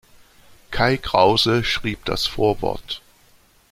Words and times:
Kai 0.71 0.97
Krause 0.97 1.63
schrieb 1.63 2.05
das 2.05 2.25
Vorwort. 2.25 3.03